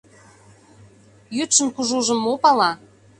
[1.35, 2.71] Йӱдшын кужужым мо пала?